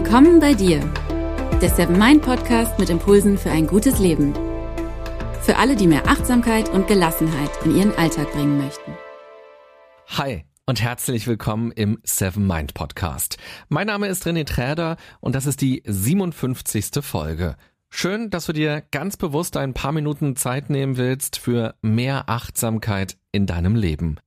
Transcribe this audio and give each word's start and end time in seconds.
Willkommen 0.00 0.38
bei 0.38 0.54
dir, 0.54 0.78
der 1.60 1.70
Seven 1.70 1.98
Mind 1.98 2.22
Podcast 2.22 2.78
mit 2.78 2.88
Impulsen 2.88 3.36
für 3.36 3.50
ein 3.50 3.66
gutes 3.66 3.98
Leben. 3.98 4.32
Für 5.42 5.56
alle, 5.56 5.74
die 5.74 5.88
mehr 5.88 6.06
Achtsamkeit 6.06 6.68
und 6.68 6.86
Gelassenheit 6.86 7.50
in 7.64 7.76
ihren 7.76 7.92
Alltag 7.96 8.30
bringen 8.30 8.58
möchten. 8.58 8.92
Hi 10.06 10.44
und 10.66 10.80
herzlich 10.80 11.26
willkommen 11.26 11.72
im 11.72 11.98
Seven 12.04 12.46
Mind 12.46 12.74
Podcast. 12.74 13.38
Mein 13.70 13.88
Name 13.88 14.06
ist 14.06 14.24
René 14.24 14.46
Träder 14.46 14.98
und 15.18 15.34
das 15.34 15.46
ist 15.46 15.62
die 15.62 15.82
57. 15.84 17.02
Folge. 17.02 17.56
Schön, 17.90 18.30
dass 18.30 18.46
du 18.46 18.52
dir 18.52 18.84
ganz 18.92 19.16
bewusst 19.16 19.56
ein 19.56 19.74
paar 19.74 19.90
Minuten 19.90 20.36
Zeit 20.36 20.70
nehmen 20.70 20.96
willst 20.96 21.40
für 21.40 21.74
mehr 21.82 22.28
Achtsamkeit 22.28 23.18
in 23.32 23.46
deinem 23.46 23.74
Leben. 23.74 24.20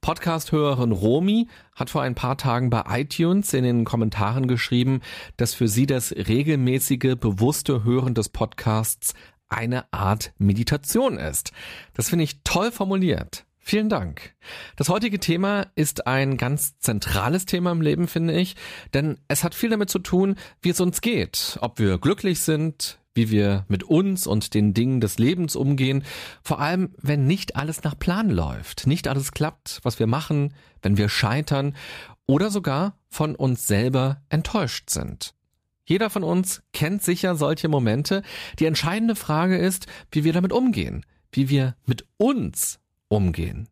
Podcast-Hörerin 0.00 0.92
Romi 0.92 1.48
hat 1.74 1.90
vor 1.90 2.02
ein 2.02 2.14
paar 2.14 2.36
Tagen 2.36 2.70
bei 2.70 2.84
iTunes 2.88 3.52
in 3.54 3.64
den 3.64 3.84
Kommentaren 3.84 4.48
geschrieben, 4.48 5.00
dass 5.36 5.54
für 5.54 5.68
sie 5.68 5.86
das 5.86 6.12
regelmäßige, 6.12 7.16
bewusste 7.18 7.84
Hören 7.84 8.14
des 8.14 8.28
Podcasts 8.28 9.14
eine 9.48 9.92
Art 9.92 10.32
Meditation 10.38 11.18
ist. 11.18 11.52
Das 11.94 12.10
finde 12.10 12.24
ich 12.24 12.42
toll 12.44 12.70
formuliert. 12.70 13.44
Vielen 13.68 13.90
Dank. 13.90 14.34
Das 14.76 14.88
heutige 14.88 15.20
Thema 15.20 15.66
ist 15.74 16.06
ein 16.06 16.38
ganz 16.38 16.78
zentrales 16.78 17.44
Thema 17.44 17.72
im 17.72 17.82
Leben, 17.82 18.08
finde 18.08 18.32
ich, 18.32 18.56
denn 18.94 19.18
es 19.28 19.44
hat 19.44 19.54
viel 19.54 19.68
damit 19.68 19.90
zu 19.90 19.98
tun, 19.98 20.36
wie 20.62 20.70
es 20.70 20.80
uns 20.80 21.02
geht, 21.02 21.58
ob 21.60 21.78
wir 21.78 21.98
glücklich 21.98 22.40
sind, 22.40 22.98
wie 23.18 23.30
wir 23.32 23.64
mit 23.66 23.82
uns 23.82 24.28
und 24.28 24.54
den 24.54 24.74
Dingen 24.74 25.00
des 25.00 25.18
Lebens 25.18 25.56
umgehen, 25.56 26.04
vor 26.40 26.60
allem 26.60 26.90
wenn 26.98 27.26
nicht 27.26 27.56
alles 27.56 27.82
nach 27.82 27.98
Plan 27.98 28.30
läuft, 28.30 28.86
nicht 28.86 29.08
alles 29.08 29.32
klappt, 29.32 29.80
was 29.82 29.98
wir 29.98 30.06
machen, 30.06 30.54
wenn 30.82 30.96
wir 30.96 31.08
scheitern 31.08 31.74
oder 32.26 32.48
sogar 32.48 32.96
von 33.08 33.34
uns 33.34 33.66
selber 33.66 34.22
enttäuscht 34.28 34.88
sind. 34.90 35.34
Jeder 35.84 36.10
von 36.10 36.22
uns 36.22 36.62
kennt 36.72 37.02
sicher 37.02 37.34
solche 37.34 37.68
Momente. 37.68 38.22
Die 38.60 38.66
entscheidende 38.66 39.16
Frage 39.16 39.56
ist, 39.58 39.88
wie 40.12 40.22
wir 40.22 40.32
damit 40.32 40.52
umgehen, 40.52 41.04
wie 41.32 41.48
wir 41.48 41.74
mit 41.86 42.06
uns 42.18 42.78
umgehen. 43.08 43.68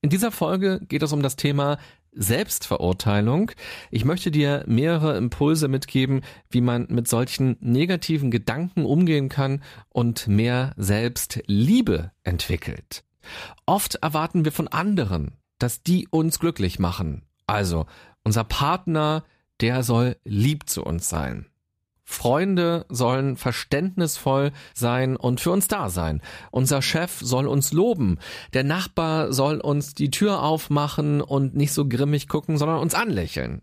In 0.00 0.08
dieser 0.08 0.32
Folge 0.32 0.80
geht 0.88 1.02
es 1.02 1.12
um 1.12 1.22
das 1.22 1.36
Thema 1.36 1.76
Selbstverurteilung. 2.16 3.52
Ich 3.90 4.04
möchte 4.04 4.30
dir 4.30 4.64
mehrere 4.66 5.16
Impulse 5.16 5.68
mitgeben, 5.68 6.22
wie 6.50 6.60
man 6.60 6.86
mit 6.88 7.08
solchen 7.08 7.56
negativen 7.60 8.30
Gedanken 8.30 8.84
umgehen 8.84 9.28
kann 9.28 9.62
und 9.90 10.26
mehr 10.26 10.72
Selbstliebe 10.76 12.10
entwickelt. 12.24 13.04
Oft 13.66 13.96
erwarten 13.96 14.44
wir 14.44 14.52
von 14.52 14.68
anderen, 14.68 15.32
dass 15.58 15.82
die 15.82 16.08
uns 16.08 16.38
glücklich 16.38 16.78
machen. 16.78 17.22
Also 17.46 17.86
unser 18.24 18.44
Partner, 18.44 19.24
der 19.60 19.82
soll 19.82 20.16
lieb 20.24 20.68
zu 20.68 20.82
uns 20.82 21.08
sein. 21.08 21.46
Freunde 22.08 22.86
sollen 22.88 23.36
verständnisvoll 23.36 24.52
sein 24.72 25.16
und 25.16 25.40
für 25.40 25.50
uns 25.50 25.66
da 25.66 25.90
sein. 25.90 26.22
Unser 26.52 26.80
Chef 26.80 27.18
soll 27.20 27.48
uns 27.48 27.72
loben. 27.72 28.18
Der 28.54 28.62
Nachbar 28.62 29.32
soll 29.32 29.60
uns 29.60 29.92
die 29.92 30.10
Tür 30.10 30.42
aufmachen 30.42 31.20
und 31.20 31.56
nicht 31.56 31.72
so 31.72 31.86
grimmig 31.88 32.28
gucken, 32.28 32.58
sondern 32.58 32.78
uns 32.78 32.94
anlächeln. 32.94 33.62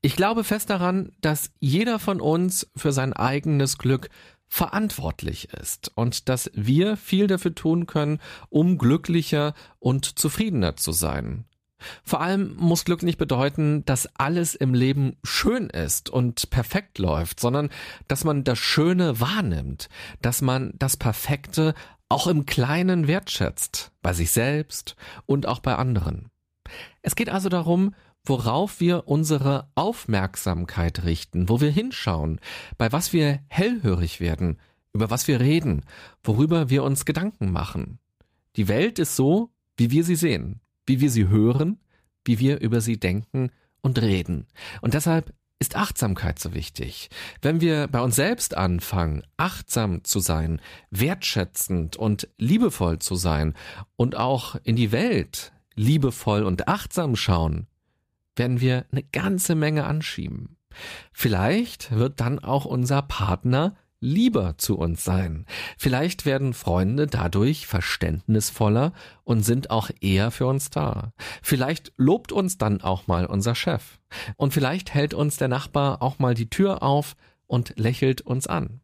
Ich 0.00 0.14
glaube 0.14 0.44
fest 0.44 0.70
daran, 0.70 1.10
dass 1.20 1.50
jeder 1.58 1.98
von 1.98 2.20
uns 2.20 2.70
für 2.76 2.92
sein 2.92 3.12
eigenes 3.12 3.76
Glück 3.76 4.08
verantwortlich 4.46 5.52
ist 5.52 5.90
und 5.96 6.28
dass 6.28 6.50
wir 6.54 6.96
viel 6.96 7.26
dafür 7.26 7.54
tun 7.56 7.86
können, 7.86 8.20
um 8.50 8.78
glücklicher 8.78 9.52
und 9.80 10.18
zufriedener 10.18 10.76
zu 10.76 10.92
sein. 10.92 11.44
Vor 12.02 12.20
allem 12.20 12.54
muss 12.56 12.84
Glück 12.84 13.02
nicht 13.02 13.18
bedeuten, 13.18 13.84
dass 13.84 14.08
alles 14.16 14.54
im 14.54 14.74
Leben 14.74 15.16
schön 15.22 15.70
ist 15.70 16.10
und 16.10 16.50
perfekt 16.50 16.98
läuft, 16.98 17.40
sondern 17.40 17.70
dass 18.08 18.24
man 18.24 18.44
das 18.44 18.58
Schöne 18.58 19.20
wahrnimmt, 19.20 19.88
dass 20.20 20.42
man 20.42 20.72
das 20.76 20.96
Perfekte 20.96 21.74
auch 22.08 22.26
im 22.26 22.46
Kleinen 22.46 23.06
wertschätzt, 23.06 23.92
bei 24.02 24.12
sich 24.12 24.30
selbst 24.30 24.96
und 25.26 25.46
auch 25.46 25.60
bei 25.60 25.76
anderen. 25.76 26.30
Es 27.02 27.16
geht 27.16 27.28
also 27.28 27.48
darum, 27.48 27.94
worauf 28.24 28.80
wir 28.80 29.06
unsere 29.06 29.70
Aufmerksamkeit 29.74 31.04
richten, 31.04 31.48
wo 31.48 31.60
wir 31.60 31.70
hinschauen, 31.70 32.40
bei 32.76 32.92
was 32.92 33.12
wir 33.12 33.40
hellhörig 33.48 34.20
werden, 34.20 34.58
über 34.92 35.10
was 35.10 35.28
wir 35.28 35.40
reden, 35.40 35.84
worüber 36.22 36.70
wir 36.70 36.82
uns 36.82 37.04
Gedanken 37.04 37.52
machen. 37.52 37.98
Die 38.56 38.68
Welt 38.68 38.98
ist 38.98 39.16
so, 39.16 39.50
wie 39.76 39.90
wir 39.90 40.02
sie 40.04 40.16
sehen 40.16 40.60
wie 40.88 41.00
wir 41.00 41.10
sie 41.10 41.28
hören, 41.28 41.78
wie 42.24 42.38
wir 42.38 42.60
über 42.60 42.80
sie 42.80 42.98
denken 42.98 43.50
und 43.80 44.00
reden. 44.00 44.46
Und 44.80 44.94
deshalb 44.94 45.32
ist 45.60 45.76
Achtsamkeit 45.76 46.38
so 46.38 46.54
wichtig. 46.54 47.10
Wenn 47.42 47.60
wir 47.60 47.88
bei 47.88 48.00
uns 48.00 48.16
selbst 48.16 48.56
anfangen, 48.56 49.22
achtsam 49.36 50.04
zu 50.04 50.20
sein, 50.20 50.60
wertschätzend 50.90 51.96
und 51.96 52.28
liebevoll 52.38 53.00
zu 53.00 53.16
sein 53.16 53.54
und 53.96 54.16
auch 54.16 54.56
in 54.62 54.76
die 54.76 54.92
Welt 54.92 55.52
liebevoll 55.74 56.44
und 56.44 56.68
achtsam 56.68 57.16
schauen, 57.16 57.66
werden 58.36 58.60
wir 58.60 58.86
eine 58.92 59.02
ganze 59.02 59.54
Menge 59.54 59.84
anschieben. 59.84 60.56
Vielleicht 61.12 61.90
wird 61.90 62.20
dann 62.20 62.38
auch 62.38 62.64
unser 62.64 63.02
Partner 63.02 63.76
lieber 64.00 64.56
zu 64.58 64.78
uns 64.78 65.04
sein. 65.04 65.46
Vielleicht 65.76 66.24
werden 66.24 66.54
Freunde 66.54 67.06
dadurch 67.06 67.66
verständnisvoller 67.66 68.92
und 69.24 69.42
sind 69.42 69.70
auch 69.70 69.90
eher 70.00 70.30
für 70.30 70.46
uns 70.46 70.70
da. 70.70 71.12
Vielleicht 71.42 71.92
lobt 71.96 72.32
uns 72.32 72.58
dann 72.58 72.80
auch 72.80 73.06
mal 73.06 73.26
unser 73.26 73.54
Chef. 73.54 73.98
Und 74.36 74.52
vielleicht 74.54 74.94
hält 74.94 75.14
uns 75.14 75.36
der 75.36 75.48
Nachbar 75.48 76.02
auch 76.02 76.18
mal 76.18 76.34
die 76.34 76.50
Tür 76.50 76.82
auf 76.82 77.16
und 77.46 77.74
lächelt 77.76 78.20
uns 78.20 78.46
an. 78.46 78.80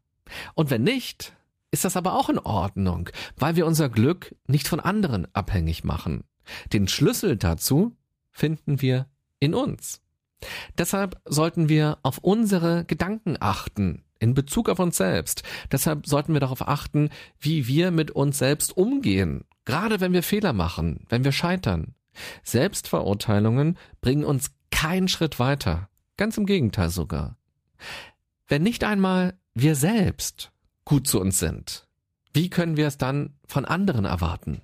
Und 0.53 0.69
wenn 0.69 0.83
nicht, 0.83 1.33
ist 1.71 1.85
das 1.85 1.97
aber 1.97 2.13
auch 2.13 2.29
in 2.29 2.39
Ordnung, 2.39 3.09
weil 3.37 3.55
wir 3.55 3.65
unser 3.65 3.89
Glück 3.89 4.35
nicht 4.47 4.67
von 4.67 4.79
anderen 4.79 5.27
abhängig 5.33 5.83
machen. 5.83 6.23
Den 6.73 6.87
Schlüssel 6.87 7.37
dazu 7.37 7.95
finden 8.31 8.81
wir 8.81 9.07
in 9.39 9.53
uns. 9.53 10.01
Deshalb 10.77 11.19
sollten 11.25 11.69
wir 11.69 11.97
auf 12.03 12.19
unsere 12.19 12.85
Gedanken 12.85 13.37
achten, 13.39 14.03
in 14.19 14.33
Bezug 14.33 14.69
auf 14.69 14.79
uns 14.79 14.97
selbst. 14.97 15.43
Deshalb 15.71 16.07
sollten 16.07 16.33
wir 16.33 16.39
darauf 16.39 16.67
achten, 16.67 17.09
wie 17.39 17.67
wir 17.67 17.91
mit 17.91 18.11
uns 18.11 18.37
selbst 18.37 18.75
umgehen, 18.75 19.45
gerade 19.65 19.99
wenn 19.99 20.13
wir 20.13 20.23
Fehler 20.23 20.53
machen, 20.53 21.05
wenn 21.09 21.23
wir 21.23 21.31
scheitern. 21.31 21.95
Selbstverurteilungen 22.43 23.77
bringen 24.01 24.23
uns 24.23 24.51
keinen 24.71 25.07
Schritt 25.07 25.39
weiter, 25.39 25.89
ganz 26.17 26.37
im 26.37 26.45
Gegenteil 26.45 26.89
sogar. 26.89 27.37
Wenn 28.47 28.63
nicht 28.63 28.83
einmal 28.83 29.37
wir 29.53 29.75
selbst 29.75 30.51
gut 30.85 31.07
zu 31.07 31.19
uns 31.19 31.39
sind, 31.39 31.87
wie 32.33 32.49
können 32.49 32.77
wir 32.77 32.87
es 32.87 32.97
dann 32.97 33.37
von 33.47 33.65
anderen 33.65 34.05
erwarten? 34.05 34.61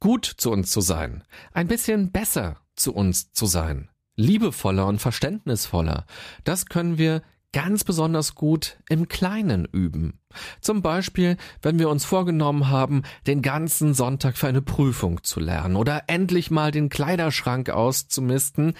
Gut 0.00 0.24
zu 0.24 0.50
uns 0.50 0.70
zu 0.70 0.80
sein, 0.80 1.24
ein 1.52 1.68
bisschen 1.68 2.10
besser 2.10 2.60
zu 2.74 2.94
uns 2.94 3.32
zu 3.32 3.46
sein, 3.46 3.90
liebevoller 4.16 4.86
und 4.86 5.00
verständnisvoller, 5.00 6.06
das 6.44 6.66
können 6.66 6.98
wir 6.98 7.22
ganz 7.52 7.84
besonders 7.84 8.34
gut 8.34 8.78
im 8.88 9.08
Kleinen 9.08 9.64
üben. 9.64 10.20
Zum 10.60 10.82
Beispiel, 10.82 11.36
wenn 11.62 11.78
wir 11.78 11.88
uns 11.88 12.04
vorgenommen 12.04 12.68
haben, 12.68 13.02
den 13.26 13.42
ganzen 13.42 13.94
Sonntag 13.94 14.36
für 14.36 14.48
eine 14.48 14.62
Prüfung 14.62 15.22
zu 15.22 15.40
lernen 15.40 15.76
oder 15.76 16.04
endlich 16.08 16.50
mal 16.50 16.70
den 16.70 16.88
Kleiderschrank 16.88 17.70
auszumisten, 17.70 18.74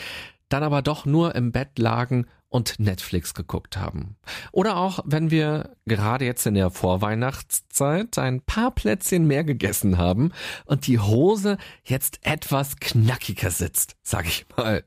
dann 0.48 0.62
aber 0.62 0.82
doch 0.82 1.06
nur 1.06 1.34
im 1.34 1.52
Bett 1.52 1.78
lagen 1.78 2.26
und 2.48 2.78
Netflix 2.78 3.34
geguckt 3.34 3.76
haben. 3.76 4.16
Oder 4.52 4.76
auch, 4.76 5.00
wenn 5.04 5.30
wir 5.30 5.76
gerade 5.86 6.24
jetzt 6.24 6.46
in 6.46 6.54
der 6.54 6.70
Vorweihnachtszeit 6.70 8.18
ein 8.18 8.40
paar 8.40 8.70
Plätzchen 8.70 9.26
mehr 9.26 9.44
gegessen 9.44 9.98
haben 9.98 10.32
und 10.64 10.86
die 10.86 10.98
Hose 10.98 11.58
jetzt 11.84 12.20
etwas 12.22 12.76
knackiger 12.76 13.50
sitzt, 13.50 13.96
sag 14.02 14.26
ich 14.26 14.46
mal. 14.56 14.84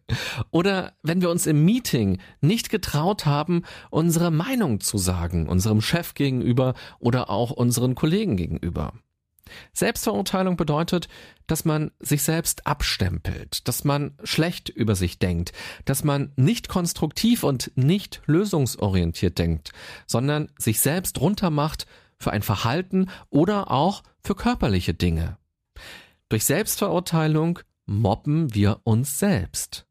Oder 0.49 0.93
wenn 1.03 1.21
wir 1.21 1.29
uns 1.29 1.45
im 1.45 1.63
Meeting 1.63 2.19
nicht 2.41 2.69
getraut 2.69 3.25
haben, 3.25 3.63
unsere 3.89 4.31
Meinung 4.31 4.79
zu 4.79 4.97
sagen, 4.97 5.47
unserem 5.47 5.81
Chef 5.81 6.13
gegenüber 6.13 6.73
oder 6.99 7.29
auch 7.29 7.51
unseren 7.51 7.95
Kollegen 7.95 8.37
gegenüber. 8.37 8.93
Selbstverurteilung 9.73 10.57
bedeutet, 10.57 11.07
dass 11.47 11.65
man 11.65 11.91
sich 11.99 12.23
selbst 12.23 12.65
abstempelt, 12.67 13.67
dass 13.67 13.83
man 13.83 14.17
schlecht 14.23 14.69
über 14.69 14.95
sich 14.95 15.19
denkt, 15.19 15.51
dass 15.85 16.03
man 16.03 16.31
nicht 16.35 16.69
konstruktiv 16.69 17.43
und 17.43 17.71
nicht 17.75 18.21
lösungsorientiert 18.25 19.37
denkt, 19.37 19.71
sondern 20.07 20.51
sich 20.57 20.79
selbst 20.79 21.19
runtermacht 21.19 21.85
für 22.17 22.31
ein 22.31 22.43
Verhalten 22.43 23.09
oder 23.29 23.71
auch 23.71 24.03
für 24.23 24.35
körperliche 24.35 24.93
Dinge. 24.93 25.37
Durch 26.29 26.45
Selbstverurteilung 26.45 27.59
mobben 27.85 28.53
wir 28.53 28.79
uns 28.83 29.19
selbst. 29.19 29.85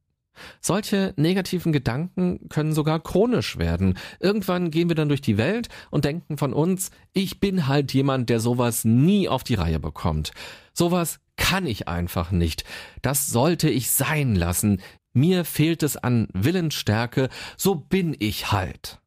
Solche 0.60 1.14
negativen 1.16 1.72
Gedanken 1.72 2.48
können 2.48 2.72
sogar 2.72 3.00
chronisch 3.00 3.58
werden. 3.58 3.98
Irgendwann 4.20 4.70
gehen 4.70 4.88
wir 4.88 4.96
dann 4.96 5.08
durch 5.08 5.20
die 5.20 5.38
Welt 5.38 5.68
und 5.90 6.04
denken 6.04 6.38
von 6.38 6.52
uns, 6.52 6.90
ich 7.12 7.40
bin 7.40 7.66
halt 7.66 7.92
jemand, 7.92 8.30
der 8.30 8.40
sowas 8.40 8.84
nie 8.84 9.28
auf 9.28 9.44
die 9.44 9.54
Reihe 9.54 9.80
bekommt. 9.80 10.32
Sowas 10.72 11.20
kann 11.36 11.66
ich 11.66 11.88
einfach 11.88 12.30
nicht. 12.30 12.64
Das 13.02 13.28
sollte 13.28 13.70
ich 13.70 13.90
sein 13.90 14.34
lassen. 14.36 14.80
mir 15.12 15.44
fehlt 15.44 15.82
es 15.82 15.96
an 15.96 16.28
Willensstärke, 16.32 17.30
so 17.56 17.74
bin 17.74 18.14
ich 18.16 18.52
halt. 18.52 19.00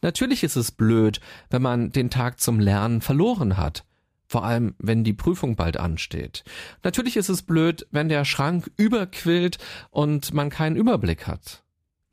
Natürlich 0.00 0.44
ist 0.44 0.56
es 0.56 0.72
blöd, 0.72 1.20
wenn 1.50 1.62
man 1.62 1.92
den 1.92 2.10
Tag 2.10 2.40
zum 2.40 2.60
Lernen 2.60 3.00
verloren 3.00 3.56
hat. 3.56 3.84
Vor 4.26 4.44
allem, 4.44 4.74
wenn 4.78 5.04
die 5.04 5.12
Prüfung 5.12 5.56
bald 5.56 5.76
ansteht. 5.76 6.44
Natürlich 6.82 7.16
ist 7.16 7.28
es 7.28 7.42
blöd, 7.42 7.86
wenn 7.90 8.08
der 8.08 8.24
Schrank 8.24 8.70
überquillt 8.76 9.58
und 9.90 10.34
man 10.34 10.50
keinen 10.50 10.76
Überblick 10.76 11.26
hat. 11.26 11.62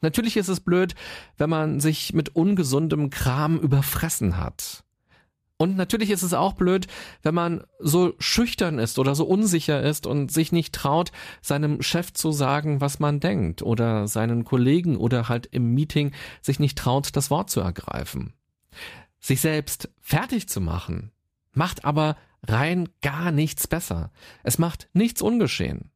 Natürlich 0.02 0.38
ist 0.38 0.50
es 0.50 0.60
blöd, 0.60 0.96
wenn 1.38 1.50
man 1.50 1.80
sich 1.80 2.14
mit 2.14 2.36
ungesundem 2.36 3.10
Kram 3.10 3.58
überfressen 3.58 4.38
hat. 4.38 4.84
Und 5.58 5.78
natürlich 5.78 6.10
ist 6.10 6.24
es 6.24 6.34
auch 6.34 6.54
blöd, 6.54 6.88
wenn 7.22 7.34
man 7.34 7.64
so 7.80 8.14
schüchtern 8.20 8.80
ist 8.80 9.00
oder 9.00 9.16
so 9.16 9.24
unsicher 9.26 9.82
ist 9.82 10.06
und 10.06 10.30
sich 10.30 10.52
nicht 10.52 10.76
traut, 10.76 11.14
seinem 11.42 11.82
Chef 11.82 12.12
zu 12.12 12.34
sagen, 12.34 12.82
was 12.82 13.00
man 13.00 13.22
denkt 13.22 13.62
oder 13.62 14.10
seinen 14.10 14.44
Kollegen 14.44 14.98
oder 14.98 15.30
halt 15.30 15.46
im 15.46 15.74
Meeting 15.74 16.12
sich 16.42 16.60
nicht 16.60 16.78
traut, 16.78 17.16
das 17.16 17.30
Wort 17.30 17.50
zu 17.50 17.62
ergreifen. 17.62 18.34
Sich 19.22 19.40
selbst 19.40 19.90
fertig 20.02 20.50
zu 20.50 20.60
machen, 20.60 21.13
macht 21.54 21.86
aber 21.86 22.18
rein 22.46 22.90
gar 23.02 23.32
nichts 23.32 23.68
besser. 23.68 24.12
Es 24.44 24.58
macht 24.58 24.90
nichts 24.94 25.22
ungeschehen. 25.22 25.92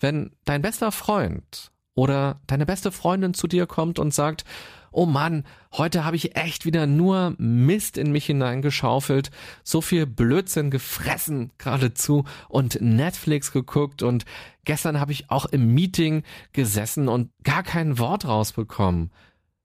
Wenn 0.00 0.32
dein 0.44 0.62
bester 0.62 0.90
Freund 0.92 1.70
oder 1.94 2.40
deine 2.46 2.66
beste 2.66 2.90
Freundin 2.90 3.34
zu 3.34 3.46
dir 3.46 3.66
kommt 3.66 3.98
und 3.98 4.14
sagt, 4.14 4.44
oh 4.92 5.06
Mann, 5.06 5.44
heute 5.72 6.04
habe 6.04 6.16
ich 6.16 6.36
echt 6.36 6.64
wieder 6.66 6.86
nur 6.86 7.34
Mist 7.38 7.96
in 7.96 8.12
mich 8.12 8.26
hineingeschaufelt, 8.26 9.30
so 9.64 9.80
viel 9.80 10.06
Blödsinn 10.06 10.70
gefressen 10.70 11.50
geradezu 11.58 12.24
und 12.48 12.80
Netflix 12.80 13.52
geguckt 13.52 14.02
und 14.02 14.24
gestern 14.64 15.00
habe 15.00 15.12
ich 15.12 15.30
auch 15.30 15.46
im 15.46 15.74
Meeting 15.74 16.22
gesessen 16.52 17.08
und 17.08 17.30
gar 17.42 17.62
kein 17.62 17.98
Wort 17.98 18.26
rausbekommen. 18.26 19.10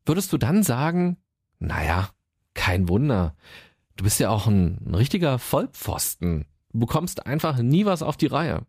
Würdest 0.06 0.32
du 0.32 0.38
dann 0.38 0.64
sagen, 0.64 1.18
naja, 1.60 2.10
kein 2.54 2.88
Wunder, 2.90 3.36
du 3.98 4.04
bist 4.04 4.20
ja 4.20 4.30
auch 4.30 4.48
ein, 4.48 4.80
ein 4.86 4.96
richtiger 4.96 5.40
Vollpfosten, 5.40 6.46
du 6.72 6.80
bekommst 6.80 7.26
einfach 7.26 7.58
nie 7.58 7.86
was 7.86 8.02
auf 8.02 8.18
die 8.18 8.28
Reihe. 8.28 8.66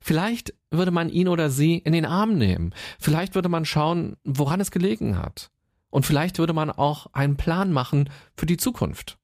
Vielleicht 0.00 0.54
würde 0.70 0.90
man 0.90 1.08
ihn 1.08 1.28
oder 1.28 1.48
sie 1.48 1.78
in 1.78 1.94
den 1.94 2.04
Arm 2.04 2.36
nehmen. 2.36 2.74
Vielleicht 2.98 3.34
würde 3.34 3.48
man 3.48 3.64
schauen, 3.64 4.16
woran 4.22 4.60
es 4.60 4.70
gelegen 4.70 5.16
hat. 5.16 5.50
Und 5.88 6.04
vielleicht 6.04 6.38
würde 6.38 6.52
man 6.52 6.70
auch 6.70 7.06
einen 7.14 7.36
Plan 7.36 7.72
machen 7.72 8.10
für 8.36 8.46
die 8.46 8.58
Zukunft. 8.58 9.18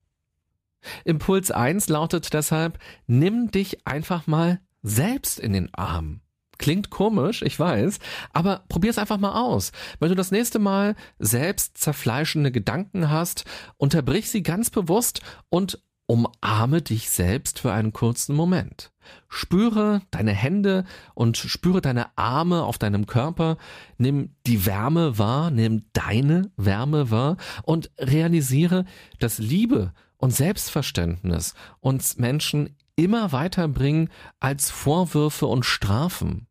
Impuls 1.04 1.50
1 1.50 1.88
lautet 1.88 2.32
deshalb, 2.32 2.78
nimm 3.06 3.50
dich 3.50 3.86
einfach 3.86 4.26
mal 4.26 4.60
selbst 4.82 5.38
in 5.38 5.52
den 5.52 5.74
Arm. 5.74 6.22
Klingt 6.60 6.90
komisch, 6.90 7.40
ich 7.40 7.58
weiß, 7.58 8.00
aber 8.34 8.64
probier 8.68 8.90
es 8.90 8.98
einfach 8.98 9.16
mal 9.16 9.32
aus. 9.32 9.72
Wenn 9.98 10.10
du 10.10 10.14
das 10.14 10.30
nächste 10.30 10.58
Mal 10.58 10.94
selbst 11.18 11.78
zerfleischende 11.78 12.52
Gedanken 12.52 13.08
hast, 13.08 13.46
unterbrich 13.78 14.28
sie 14.28 14.42
ganz 14.42 14.68
bewusst 14.68 15.22
und 15.48 15.82
umarme 16.04 16.82
dich 16.82 17.08
selbst 17.08 17.60
für 17.60 17.72
einen 17.72 17.94
kurzen 17.94 18.36
Moment. 18.36 18.92
Spüre 19.30 20.02
deine 20.10 20.32
Hände 20.32 20.84
und 21.14 21.38
spüre 21.38 21.80
deine 21.80 22.18
Arme 22.18 22.64
auf 22.64 22.76
deinem 22.76 23.06
Körper. 23.06 23.56
Nimm 23.96 24.36
die 24.46 24.66
Wärme 24.66 25.16
wahr, 25.16 25.50
nimm 25.50 25.84
deine 25.94 26.50
Wärme 26.58 27.10
wahr 27.10 27.38
und 27.62 27.90
realisiere, 27.98 28.84
dass 29.18 29.38
Liebe 29.38 29.94
und 30.18 30.34
Selbstverständnis 30.34 31.54
uns 31.80 32.18
Menschen 32.18 32.76
immer 32.96 33.32
weiterbringen 33.32 34.10
als 34.40 34.70
Vorwürfe 34.70 35.46
und 35.46 35.64
Strafen. 35.64 36.49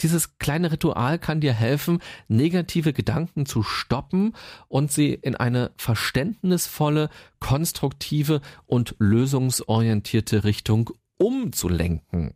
Dieses 0.00 0.38
kleine 0.38 0.72
Ritual 0.72 1.18
kann 1.18 1.40
dir 1.40 1.52
helfen, 1.52 2.00
negative 2.28 2.92
Gedanken 2.92 3.46
zu 3.46 3.62
stoppen 3.62 4.34
und 4.68 4.90
sie 4.90 5.12
in 5.12 5.36
eine 5.36 5.72
verständnisvolle, 5.76 7.10
konstruktive 7.38 8.40
und 8.66 8.94
lösungsorientierte 8.98 10.44
Richtung 10.44 10.90
umzulenken. 11.18 12.34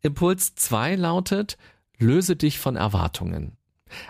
Impuls 0.00 0.54
2 0.54 0.96
lautet, 0.96 1.56
löse 1.98 2.36
dich 2.36 2.58
von 2.58 2.76
Erwartungen. 2.76 3.56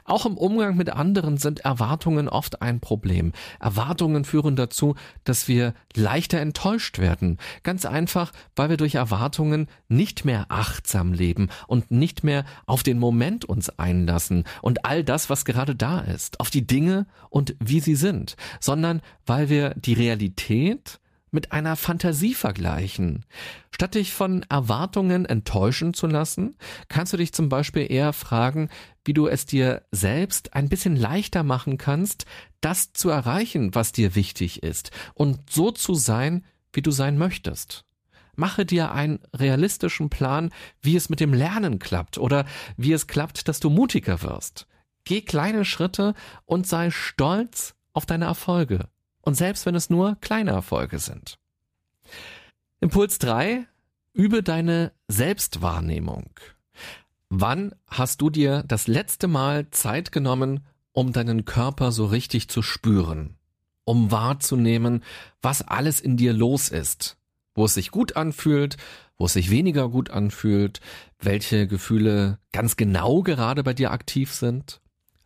Auch 0.04 0.26
im 0.26 0.36
Umgang 0.36 0.76
mit 0.76 0.90
anderen 0.90 1.36
sind 1.36 1.60
Erwartungen 1.60 2.28
oft 2.28 2.62
ein 2.62 2.80
Problem. 2.80 3.32
Erwartungen 3.60 4.24
führen 4.24 4.56
dazu, 4.56 4.94
dass 5.24 5.48
wir 5.48 5.74
leichter 5.94 6.40
enttäuscht 6.40 6.98
werden. 6.98 7.38
Ganz 7.62 7.84
einfach, 7.84 8.32
weil 8.56 8.70
wir 8.70 8.76
durch 8.76 8.94
Erwartungen 8.94 9.68
nicht 9.88 10.24
mehr 10.24 10.46
achtsam 10.48 11.12
leben 11.12 11.48
und 11.66 11.90
nicht 11.90 12.24
mehr 12.24 12.44
auf 12.66 12.82
den 12.82 12.98
Moment 12.98 13.44
uns 13.44 13.70
einlassen 13.78 14.44
und 14.60 14.84
all 14.84 15.04
das, 15.04 15.30
was 15.30 15.44
gerade 15.44 15.74
da 15.74 16.00
ist, 16.00 16.40
auf 16.40 16.50
die 16.50 16.66
Dinge 16.66 17.06
und 17.30 17.54
wie 17.60 17.80
sie 17.80 17.94
sind, 17.94 18.36
sondern 18.60 19.00
weil 19.26 19.48
wir 19.48 19.70
die 19.74 19.94
Realität 19.94 21.00
mit 21.32 21.50
einer 21.50 21.74
Fantasie 21.74 22.34
vergleichen. 22.34 23.24
Statt 23.72 23.96
dich 23.96 24.12
von 24.12 24.44
Erwartungen 24.48 25.24
enttäuschen 25.24 25.94
zu 25.94 26.06
lassen, 26.06 26.56
kannst 26.88 27.12
du 27.12 27.16
dich 27.16 27.32
zum 27.32 27.48
Beispiel 27.48 27.90
eher 27.90 28.12
fragen, 28.12 28.68
wie 29.04 29.14
du 29.14 29.26
es 29.26 29.46
dir 29.46 29.82
selbst 29.90 30.54
ein 30.54 30.68
bisschen 30.68 30.94
leichter 30.94 31.42
machen 31.42 31.78
kannst, 31.78 32.26
das 32.60 32.92
zu 32.92 33.08
erreichen, 33.10 33.74
was 33.74 33.90
dir 33.90 34.14
wichtig 34.14 34.62
ist 34.62 34.92
und 35.14 35.50
so 35.50 35.72
zu 35.72 35.94
sein, 35.94 36.44
wie 36.72 36.82
du 36.82 36.90
sein 36.90 37.18
möchtest. 37.18 37.84
Mache 38.36 38.64
dir 38.64 38.92
einen 38.92 39.18
realistischen 39.34 40.08
Plan, 40.08 40.50
wie 40.80 40.96
es 40.96 41.08
mit 41.08 41.20
dem 41.20 41.34
Lernen 41.34 41.78
klappt 41.78 42.18
oder 42.18 42.46
wie 42.76 42.92
es 42.92 43.06
klappt, 43.06 43.48
dass 43.48 43.60
du 43.60 43.68
mutiger 43.68 44.22
wirst. 44.22 44.66
Geh 45.04 45.20
kleine 45.20 45.64
Schritte 45.64 46.14
und 46.44 46.66
sei 46.66 46.90
stolz 46.90 47.74
auf 47.92 48.06
deine 48.06 48.26
Erfolge. 48.26 48.88
Und 49.22 49.34
selbst 49.34 49.64
wenn 49.66 49.74
es 49.74 49.88
nur 49.88 50.16
kleine 50.20 50.50
Erfolge 50.50 50.98
sind. 50.98 51.38
Impuls 52.80 53.18
3. 53.18 53.66
Übe 54.12 54.42
deine 54.42 54.92
Selbstwahrnehmung. 55.08 56.30
Wann 57.30 57.74
hast 57.86 58.20
du 58.20 58.28
dir 58.28 58.62
das 58.66 58.88
letzte 58.88 59.26
Mal 59.26 59.70
Zeit 59.70 60.12
genommen, 60.12 60.66
um 60.92 61.14
deinen 61.14 61.46
Körper 61.46 61.90
so 61.90 62.04
richtig 62.04 62.50
zu 62.50 62.60
spüren? 62.60 63.38
Um 63.84 64.10
wahrzunehmen, 64.10 65.02
was 65.40 65.62
alles 65.62 65.98
in 66.00 66.18
dir 66.18 66.34
los 66.34 66.68
ist? 66.68 67.16
Wo 67.54 67.64
es 67.64 67.74
sich 67.74 67.90
gut 67.90 68.16
anfühlt, 68.16 68.76
wo 69.16 69.24
es 69.24 69.32
sich 69.32 69.48
weniger 69.50 69.88
gut 69.88 70.10
anfühlt, 70.10 70.80
welche 71.20 71.66
Gefühle 71.66 72.38
ganz 72.52 72.76
genau 72.76 73.22
gerade 73.22 73.62
bei 73.62 73.72
dir 73.72 73.92
aktiv 73.92 74.32
sind? 74.34 74.81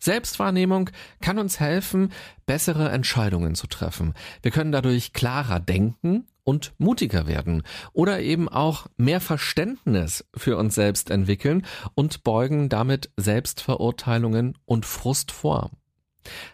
Selbstwahrnehmung 0.06 0.90
kann 1.20 1.38
uns 1.38 1.60
helfen, 1.60 2.12
bessere 2.46 2.90
Entscheidungen 2.90 3.54
zu 3.54 3.66
treffen. 3.66 4.14
Wir 4.40 4.52
können 4.52 4.72
dadurch 4.72 5.12
klarer 5.12 5.60
denken 5.60 6.26
und 6.44 6.72
mutiger 6.78 7.26
werden 7.26 7.64
oder 7.92 8.20
eben 8.20 8.48
auch 8.48 8.86
mehr 8.96 9.20
Verständnis 9.20 10.24
für 10.34 10.56
uns 10.56 10.76
selbst 10.76 11.10
entwickeln 11.10 11.66
und 11.96 12.22
beugen 12.22 12.68
damit 12.68 13.10
Selbstverurteilungen 13.16 14.56
und 14.64 14.86
Frust 14.86 15.32
vor. 15.32 15.72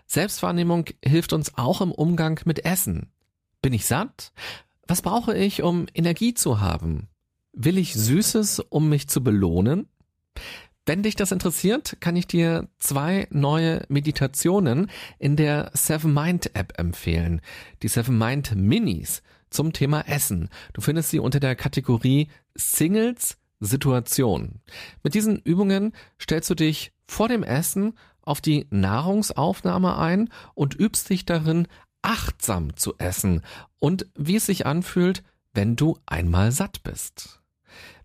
Selbstwahrnehmung 0.07 0.87
hilft 1.05 1.35
uns 1.35 1.57
auch 1.59 1.83
im 1.83 1.93
Umgang 1.93 2.41
mit 2.47 2.65
Essen. 2.65 3.13
Bin 3.61 3.75
ich 3.75 3.85
satt? 3.85 4.33
Was 4.89 5.03
brauche 5.03 5.37
ich, 5.37 5.63
um 5.63 5.87
Energie 5.95 6.33
zu 6.33 6.61
haben? 6.61 7.09
Will 7.53 7.77
ich 7.77 7.93
Süßes, 7.93 8.61
um 8.61 8.89
mich 8.89 9.09
zu 9.09 9.23
belohnen? 9.23 9.89
Wenn 10.85 11.05
dich 11.05 11.15
das 11.15 11.31
interessiert, 11.31 11.97
kann 12.01 12.17
ich 12.17 12.27
dir 12.27 12.69
zwei 12.81 13.29
neue 13.31 13.85
Meditationen 13.89 14.91
in 15.21 15.37
der 15.37 15.71
Seven 15.75 16.13
Mind 16.13 16.57
App 16.57 16.77
empfehlen. 16.77 17.41
Die 17.83 17.89
Seven 17.89 18.19
Mind 18.19 18.57
Minis 18.57 19.23
zum 19.49 19.73
Thema 19.73 20.09
Essen. 20.09 20.49
Du 20.73 20.81
findest 20.81 21.11
sie 21.11 21.21
unter 21.21 21.39
der 21.39 21.55
Kategorie 21.55 22.29
Singles 22.57 23.39
Situation. 23.61 24.61
Mit 25.05 25.15
diesen 25.15 25.39
Übungen 25.39 25.93
stellst 26.21 26.51
du 26.51 26.57
dich 26.57 26.93
vor 27.07 27.29
dem 27.29 27.45
Essen 27.45 27.93
auf 28.21 28.41
die 28.41 28.67
Nahrungsaufnahme 28.71 29.97
ein 29.99 30.31
und 30.55 30.75
übst 30.75 31.11
dich 31.11 31.25
darin, 31.25 31.69
achtsam 32.03 32.75
zu 32.75 32.95
essen 32.99 33.43
und 33.79 34.07
wie 34.17 34.35
es 34.35 34.47
sich 34.47 34.67
anfühlt, 34.67 35.23
wenn 35.55 35.77
du 35.77 35.97
einmal 36.07 36.51
satt 36.51 36.83
bist. 36.83 37.42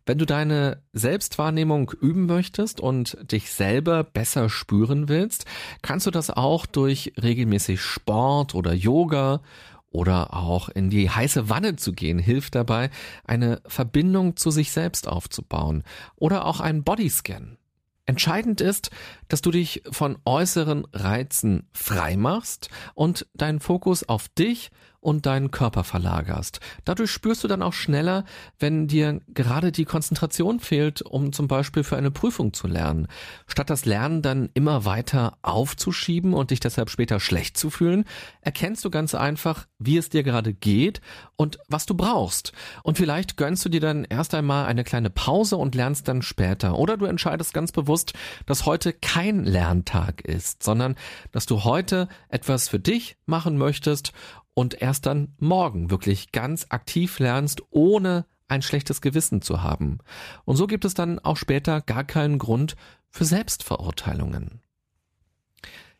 Wenn 0.07 0.17
du 0.17 0.25
deine 0.25 0.81
Selbstwahrnehmung 0.93 1.91
üben 1.91 2.27
möchtest 2.27 2.79
und 2.79 3.17
dich 3.29 3.51
selber 3.51 4.05
besser 4.05 4.49
spüren 4.49 5.09
willst, 5.09 5.43
kannst 5.81 6.07
du 6.07 6.11
das 6.11 6.29
auch 6.29 6.65
durch 6.65 7.11
regelmäßig 7.21 7.81
Sport 7.81 8.55
oder 8.55 8.73
Yoga 8.73 9.41
oder 9.89 10.33
auch 10.33 10.69
in 10.69 10.89
die 10.89 11.09
heiße 11.09 11.49
Wanne 11.49 11.75
zu 11.75 11.91
gehen, 11.91 12.19
hilft 12.19 12.55
dabei, 12.55 12.89
eine 13.25 13.61
Verbindung 13.67 14.37
zu 14.37 14.49
sich 14.49 14.71
selbst 14.71 15.09
aufzubauen 15.09 15.83
oder 16.15 16.45
auch 16.45 16.61
ein 16.61 16.85
Bodyscan. 16.85 17.57
Entscheidend 18.05 18.61
ist, 18.61 18.91
dass 19.27 19.41
du 19.41 19.51
dich 19.51 19.83
von 19.91 20.17
äußeren 20.23 20.87
Reizen 20.93 21.67
frei 21.73 22.15
machst 22.15 22.69
und 22.93 23.27
deinen 23.33 23.59
Fokus 23.59 24.07
auf 24.07 24.29
dich 24.29 24.71
und 24.99 25.25
deinen 25.25 25.51
Körper 25.51 25.83
verlagerst. 25.83 26.59
Dadurch 26.85 27.11
spürst 27.11 27.43
du 27.43 27.47
dann 27.47 27.61
auch 27.61 27.73
schneller, 27.73 28.25
wenn 28.59 28.87
dir 28.87 29.21
gerade 29.27 29.71
die 29.71 29.85
Konzentration 29.85 30.59
fehlt, 30.59 31.01
um 31.01 31.31
zum 31.33 31.47
Beispiel 31.47 31.83
für 31.83 31.97
eine 31.97 32.11
Prüfung 32.11 32.53
zu 32.53 32.67
lernen. 32.67 33.07
Statt 33.47 33.69
das 33.69 33.85
Lernen 33.85 34.21
dann 34.21 34.49
immer 34.53 34.85
weiter 34.85 35.37
aufzuschieben 35.41 36.33
und 36.33 36.51
dich 36.51 36.59
deshalb 36.59 36.89
später 36.89 37.19
schlecht 37.19 37.57
zu 37.57 37.69
fühlen, 37.69 38.05
erkennst 38.41 38.83
du 38.85 38.89
ganz 38.89 39.15
einfach, 39.15 39.67
wie 39.79 39.97
es 39.97 40.09
dir 40.09 40.23
gerade 40.23 40.53
geht 40.53 41.01
und 41.35 41.59
was 41.67 41.85
du 41.85 41.93
brauchst. 41.93 42.51
Und 42.83 42.97
vielleicht 42.97 43.37
gönnst 43.37 43.63
du 43.65 43.69
dir 43.69 43.81
dann 43.81 44.03
erst 44.03 44.33
einmal 44.33 44.65
eine 44.65 44.83
kleine 44.83 45.09
Pause 45.09 45.57
und 45.57 45.75
lernst 45.75 46.07
dann 46.07 46.21
später. 46.21 46.77
Oder 46.77 46.97
du 46.97 47.05
entscheidest 47.05 47.53
ganz 47.53 47.71
bewusst, 47.71 48.13
dass 48.45 48.65
heute 48.65 48.93
kein 48.93 49.43
Lerntag 49.43 50.21
ist, 50.21 50.63
sondern 50.63 50.95
dass 51.31 51.45
du 51.45 51.63
heute 51.63 52.07
etwas 52.29 52.67
für 52.67 52.79
dich 52.79 53.17
machen 53.25 53.57
möchtest 53.57 54.13
und 54.57 54.81
erst 54.81 55.05
dann 55.05 55.35
morgen 55.37 55.91
wirklich 55.91 56.31
ganz 56.31 56.65
aktiv 56.69 57.19
lernst, 57.19 57.61
ohne 57.69 58.25
ein 58.47 58.63
schlechtes 58.63 59.01
Gewissen 59.01 59.43
zu 59.43 59.61
haben. 59.61 59.99
Und 60.45 60.55
so 60.55 60.65
gibt 60.65 60.83
es 60.83 60.95
dann 60.95 61.19
auch 61.19 61.37
später 61.37 61.79
gar 61.79 62.03
keinen 62.03 62.39
Grund 62.39 62.75
für 63.11 63.23
Selbstverurteilungen. 63.23 64.59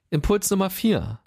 Impuls 0.10 0.50
Nummer 0.50 0.72
vier. 0.72 1.20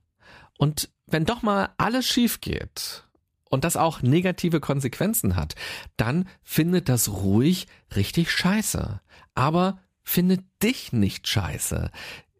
Und 0.58 0.90
wenn 1.06 1.24
doch 1.24 1.42
mal 1.42 1.68
alles 1.76 2.04
schief 2.04 2.40
geht 2.40 3.04
und 3.48 3.62
das 3.62 3.76
auch 3.76 4.02
negative 4.02 4.58
Konsequenzen 4.58 5.36
hat, 5.36 5.54
dann 5.96 6.28
findet 6.42 6.88
das 6.88 7.10
ruhig 7.10 7.68
richtig 7.94 8.32
scheiße. 8.32 9.00
Aber 9.36 9.78
findet 10.02 10.44
dich 10.64 10.92
nicht 10.92 11.28
scheiße. 11.28 11.92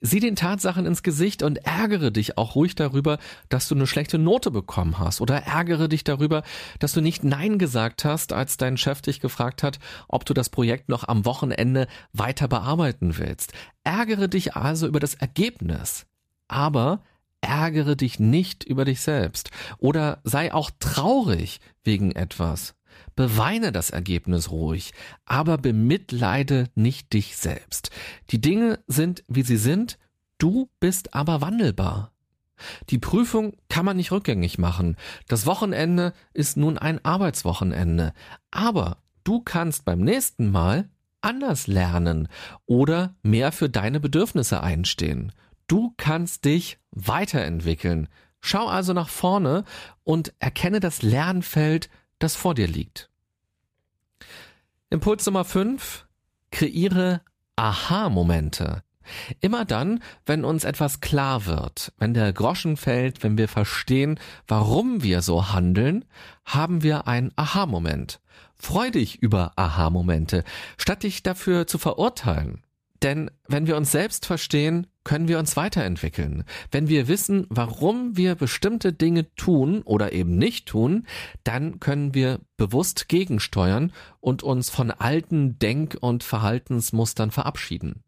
Sieh 0.03 0.21
den 0.21 0.35
Tatsachen 0.35 0.87
ins 0.87 1.03
Gesicht 1.03 1.43
und 1.43 1.59
ärgere 1.67 2.11
dich 2.11 2.39
auch 2.39 2.55
ruhig 2.55 2.75
darüber, 2.75 3.19
dass 3.51 3.69
du 3.69 3.75
eine 3.75 3.87
schlechte 3.87 4.19
Note 4.19 4.51
bekommen 4.51 4.99
hast 4.99 5.21
oder 5.21 5.43
ärgere 5.43 5.91
dich 5.91 6.05
darüber, 6.05 6.43
dass 6.79 6.95
du 6.95 7.03
nicht 7.03 7.23
Nein 7.23 7.59
gesagt 7.59 8.07
hast, 8.07 8.33
als 8.33 8.57
dein 8.57 8.79
Chef 8.79 9.03
dich 9.03 9.21
gefragt 9.21 9.63
hat, 9.63 9.79
ob 10.09 10.25
du 10.25 10.33
das 10.33 10.49
Projekt 10.49 10.89
noch 10.89 11.07
am 11.07 11.27
Wochenende 11.27 11.87
weiter 12.15 12.49
bearbeiten 12.49 13.19
willst. 13.19 13.53
Ärgere 13.85 14.29
dich 14.29 14.57
also 14.57 14.87
über 14.87 15.01
das 15.01 15.15
Ergebnis, 15.15 16.07
aber 16.49 17.03
ärgere 17.43 17.95
dich 17.95 18.19
nicht 18.19 18.65
über 18.65 18.87
dich 18.87 19.03
selbst 19.03 19.51
oder 19.77 20.21
sei 20.25 20.55
auch 20.55 20.71
traurig 20.79 21.61
wegen 21.85 22.13
etwas. 22.13 22.75
Beweine 23.21 23.71
das 23.71 23.91
Ergebnis 23.91 24.51
ruhig, 24.51 24.95
aber 25.27 25.59
bemitleide 25.59 26.71
nicht 26.75 27.13
dich 27.13 27.37
selbst. 27.37 27.91
Die 28.31 28.41
Dinge 28.41 28.79
sind, 28.87 29.25
wie 29.29 29.43
sie 29.43 29.59
sind, 29.59 29.99
du 30.39 30.71
bist 30.81 31.13
aber 31.13 31.43
wandelbar. 31.43 32.13
Die 32.89 32.97
Prüfung 32.97 33.53
kann 33.69 33.85
man 33.85 33.99
nicht 33.99 34.11
rückgängig 34.11 34.57
machen. 34.57 34.97
Das 35.29 35.45
Wochenende 35.45 36.15
ist 36.33 36.57
nun 36.57 36.79
ein 36.79 37.05
Arbeitswochenende. 37.05 38.15
Aber 38.51 39.03
du 39.23 39.43
kannst 39.43 39.85
beim 39.85 40.01
nächsten 40.01 40.51
Mal 40.51 40.89
anders 41.21 41.67
lernen 41.67 42.27
oder 42.65 43.17
mehr 43.23 43.53
für 43.53 43.69
deine 43.69 44.01
Bedürfnisse 44.01 44.63
einstehen. 44.63 45.33
Du 45.67 45.93
kannst 45.99 46.47
dich 46.47 46.79
weiterentwickeln. 46.91 48.09
Schau 48.41 48.67
also 48.67 48.95
nach 48.95 49.11
vorne 49.11 49.65
und 50.05 50.33
erkenne 50.39 50.81
das 50.81 51.03
Lernfeld, 51.03 51.91
das 52.19 52.35
vor 52.35 52.55
dir 52.55 52.69
liegt. 52.69 53.10
Impuls 54.93 55.25
Nummer 55.25 55.45
5. 55.45 56.05
Kreiere 56.51 57.21
Aha-Momente. 57.55 58.83
Immer 59.41 59.65
dann, 59.65 60.03
wenn 60.27 60.45
uns 60.45 60.65
etwas 60.65 61.01
klar 61.01 61.47
wird, 61.47 61.93
wenn 61.99 62.13
der 62.13 62.33
Groschen 62.33 62.77
fällt, 62.77 63.23
wenn 63.23 63.39
wir 63.39 63.47
verstehen, 63.47 64.19
warum 64.49 65.05
wir 65.05 65.23
so 65.23 65.53
handeln, 65.53 66.05
haben 66.45 66.83
wir 66.83 67.07
einen 67.07 67.31
Aha-Moment. 67.37 68.21
Freu 68.57 68.91
dich 68.91 69.23
über 69.23 69.53
Aha-Momente, 69.55 70.43
statt 70.77 71.05
dich 71.05 71.23
dafür 71.23 71.69
zu 71.69 71.79
verurteilen. 71.79 72.65
Denn 73.03 73.31
wenn 73.49 73.67
wir 73.67 73.77
uns 73.77 73.93
selbst 73.93 74.27
verstehen, 74.27 74.87
können 75.05 75.29
wir 75.29 75.39
uns 75.39 75.57
weiterentwickeln. 75.57 76.45
Wenn 76.71 76.89
wir 76.89 77.09
wissen, 77.09 77.47
warum 77.49 78.17
wir 78.17 78.35
bestimmte 78.35 78.93
Dinge 78.93 79.35
tun 79.35 79.83
oder 79.83 80.13
eben 80.13 80.37
nicht 80.37 80.69
tun, 80.69 81.07
dann 81.43 81.81
können 81.81 82.15
wir 82.15 82.41
bewusst 82.59 83.09
gegensteuern 83.09 83.93
und 84.21 84.43
uns 84.43 84.69
von 84.69 84.91
alten 84.91 85.59
Denk- 85.59 85.97
und 86.01 86.23
Verhaltensmustern 86.23 87.31
verabschieden. 87.31 88.03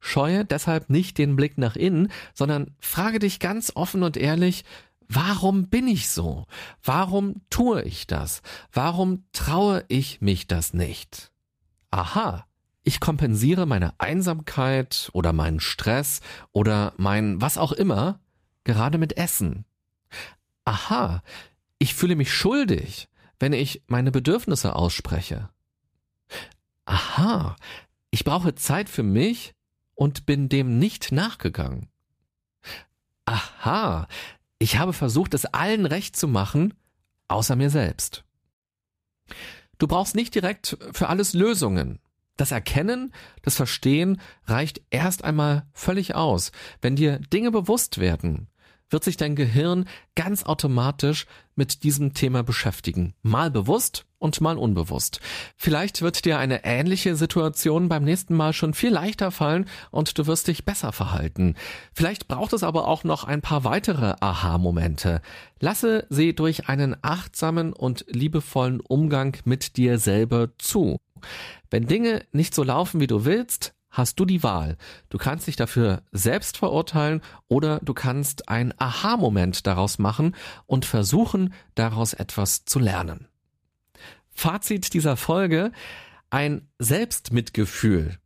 Scheue 0.00 0.44
deshalb 0.44 0.90
nicht 0.90 1.18
den 1.18 1.36
Blick 1.36 1.58
nach 1.58 1.76
innen, 1.76 2.10
sondern 2.34 2.74
frage 2.80 3.18
dich 3.20 3.38
ganz 3.38 3.72
offen 3.74 4.02
und 4.02 4.16
ehrlich, 4.16 4.64
Warum 5.08 5.68
bin 5.68 5.86
ich 5.86 6.08
so? 6.08 6.46
Warum 6.82 7.42
tue 7.48 7.82
ich 7.82 8.08
das? 8.08 8.42
Warum 8.72 9.24
traue 9.32 9.84
ich 9.86 10.20
mich 10.20 10.48
das 10.48 10.74
nicht? 10.74 11.30
Aha, 11.92 12.44
ich 12.86 13.00
kompensiere 13.00 13.66
meine 13.66 13.98
Einsamkeit 13.98 15.10
oder 15.12 15.32
meinen 15.32 15.58
Stress 15.58 16.20
oder 16.52 16.94
mein 16.96 17.40
was 17.40 17.58
auch 17.58 17.72
immer 17.72 18.20
gerade 18.62 18.96
mit 18.96 19.16
Essen. 19.16 19.64
Aha, 20.64 21.24
ich 21.78 21.96
fühle 21.96 22.14
mich 22.14 22.32
schuldig, 22.32 23.08
wenn 23.40 23.52
ich 23.52 23.82
meine 23.88 24.12
Bedürfnisse 24.12 24.76
ausspreche. 24.76 25.50
Aha, 26.84 27.56
ich 28.12 28.22
brauche 28.22 28.54
Zeit 28.54 28.88
für 28.88 29.02
mich 29.02 29.54
und 29.96 30.24
bin 30.24 30.48
dem 30.48 30.78
nicht 30.78 31.10
nachgegangen. 31.10 31.88
Aha, 33.24 34.06
ich 34.60 34.78
habe 34.78 34.92
versucht, 34.92 35.34
es 35.34 35.44
allen 35.44 35.86
recht 35.86 36.14
zu 36.14 36.28
machen, 36.28 36.72
außer 37.26 37.56
mir 37.56 37.70
selbst. 37.70 38.24
Du 39.78 39.88
brauchst 39.88 40.14
nicht 40.14 40.36
direkt 40.36 40.78
für 40.92 41.08
alles 41.08 41.34
Lösungen. 41.34 41.98
Das 42.36 42.50
Erkennen, 42.50 43.12
das 43.42 43.56
Verstehen 43.56 44.20
reicht 44.44 44.82
erst 44.90 45.24
einmal 45.24 45.66
völlig 45.72 46.14
aus. 46.14 46.52
Wenn 46.82 46.96
dir 46.96 47.18
Dinge 47.18 47.50
bewusst 47.50 47.98
werden, 47.98 48.48
wird 48.90 49.04
sich 49.04 49.16
dein 49.16 49.34
Gehirn 49.34 49.86
ganz 50.14 50.44
automatisch 50.44 51.26
mit 51.56 51.82
diesem 51.82 52.14
Thema 52.14 52.42
beschäftigen. 52.42 53.14
Mal 53.22 53.50
bewusst 53.50 54.04
und 54.18 54.40
mal 54.40 54.58
unbewusst. 54.58 55.20
Vielleicht 55.56 56.02
wird 56.02 56.24
dir 56.24 56.38
eine 56.38 56.64
ähnliche 56.64 57.16
Situation 57.16 57.88
beim 57.88 58.04
nächsten 58.04 58.34
Mal 58.34 58.52
schon 58.52 58.74
viel 58.74 58.90
leichter 58.90 59.30
fallen 59.30 59.66
und 59.90 60.18
du 60.18 60.26
wirst 60.26 60.48
dich 60.48 60.64
besser 60.64 60.92
verhalten. 60.92 61.54
Vielleicht 61.92 62.28
braucht 62.28 62.52
es 62.52 62.62
aber 62.62 62.86
auch 62.86 63.04
noch 63.04 63.24
ein 63.24 63.42
paar 63.42 63.64
weitere 63.64 64.14
Aha-Momente. 64.20 65.20
Lasse 65.60 66.06
sie 66.08 66.34
durch 66.34 66.68
einen 66.68 66.96
achtsamen 67.02 67.72
und 67.72 68.04
liebevollen 68.08 68.80
Umgang 68.80 69.36
mit 69.44 69.76
dir 69.76 69.98
selber 69.98 70.50
zu. 70.58 70.98
Wenn 71.70 71.86
Dinge 71.86 72.24
nicht 72.32 72.54
so 72.54 72.62
laufen, 72.62 73.00
wie 73.00 73.06
du 73.06 73.24
willst, 73.24 73.74
hast 73.90 74.20
du 74.20 74.24
die 74.24 74.42
Wahl. 74.42 74.76
Du 75.08 75.18
kannst 75.18 75.46
dich 75.46 75.56
dafür 75.56 76.02
selbst 76.12 76.58
verurteilen 76.58 77.22
oder 77.48 77.80
du 77.82 77.94
kannst 77.94 78.48
einen 78.48 78.74
Aha-Moment 78.78 79.66
daraus 79.66 79.98
machen 79.98 80.36
und 80.66 80.84
versuchen, 80.84 81.54
daraus 81.74 82.12
etwas 82.12 82.64
zu 82.64 82.78
lernen. 82.78 83.28
Fazit 84.30 84.92
dieser 84.92 85.16
Folge, 85.16 85.72
ein 86.28 86.68
Selbstmitgefühl. 86.78 88.18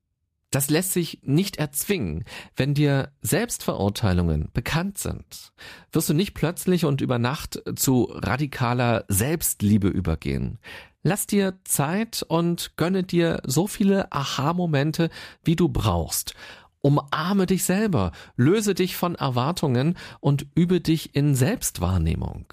Das 0.51 0.69
lässt 0.69 0.93
sich 0.93 1.21
nicht 1.23 1.59
erzwingen. 1.59 2.25
Wenn 2.57 2.75
dir 2.75 3.13
Selbstverurteilungen 3.23 4.49
bekannt 4.53 4.99
sind, 4.99 5.53
wirst 5.93 6.09
du 6.09 6.15
nicht 6.15 6.35
plötzlich 6.35 6.85
und 6.85 7.01
über 7.01 7.21
Nacht 7.21 7.63
zu 7.77 8.11
radikaler 8.13 9.05
Selbstliebe 9.07 9.87
übergehen. 9.87 10.59
Lass 11.03 11.27
dir 11.27 11.59
Zeit 11.65 12.25
und 12.29 12.77
gönne 12.77 13.03
dir 13.03 13.41
so 13.45 13.67
viele 13.67 14.13
Aha-Momente, 14.13 15.09
wie 15.43 15.57
du 15.57 15.69
brauchst. 15.69 16.35
Umarme 16.83 17.47
dich 17.47 17.65
selber, 17.65 18.13
löse 18.37 18.75
dich 18.75 18.97
von 18.97 19.15
Erwartungen 19.15 19.97
und 20.21 20.47
übe 20.55 20.81
dich 20.81 21.15
in 21.15 21.35
Selbstwahrnehmung. 21.35 22.47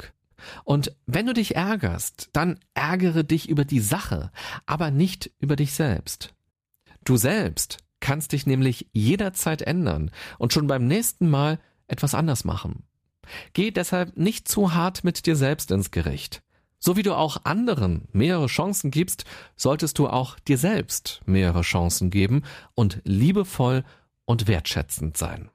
Und 0.63 0.95
wenn 1.05 1.25
du 1.25 1.33
dich 1.33 1.55
ärgerst, 1.55 2.29
dann 2.33 2.59
ärgere 2.73 3.23
dich 3.23 3.49
über 3.49 3.65
die 3.65 3.79
Sache, 3.79 4.31
aber 4.65 4.91
nicht 4.91 5.31
über 5.39 5.55
dich 5.55 5.73
selbst. 5.73 6.33
Du 7.03 7.17
selbst 7.17 7.79
kannst 7.99 8.31
dich 8.31 8.45
nämlich 8.45 8.89
jederzeit 8.93 9.61
ändern 9.61 10.11
und 10.37 10.53
schon 10.53 10.67
beim 10.67 10.87
nächsten 10.87 11.29
Mal 11.29 11.59
etwas 11.87 12.13
anders 12.13 12.43
machen. 12.43 12.83
Geh 13.53 13.71
deshalb 13.71 14.15
nicht 14.17 14.47
zu 14.47 14.73
hart 14.73 15.03
mit 15.03 15.25
dir 15.25 15.35
selbst 15.35 15.71
ins 15.71 15.91
Gericht. 15.91 16.41
So 16.79 16.95
wie 16.95 17.03
du 17.03 17.15
auch 17.15 17.43
anderen 17.43 18.07
mehrere 18.11 18.47
Chancen 18.47 18.91
gibst, 18.91 19.25
solltest 19.55 19.97
du 19.99 20.07
auch 20.07 20.39
dir 20.39 20.57
selbst 20.57 21.21
mehrere 21.25 21.61
Chancen 21.61 22.09
geben 22.09 22.43
und 22.75 23.01
liebevoll 23.03 23.83
und 24.25 24.47
wertschätzend 24.47 25.17
sein. 25.17 25.49